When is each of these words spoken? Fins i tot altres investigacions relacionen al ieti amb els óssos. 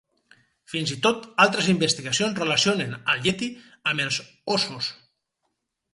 Fins 0.71 0.93
i 0.95 0.97
tot 1.07 1.27
altres 1.43 1.67
investigacions 1.75 2.41
relacionen 2.43 2.97
al 3.15 3.31
ieti 3.33 3.53
amb 3.93 4.07
els 4.07 4.19
óssos. 4.59 4.93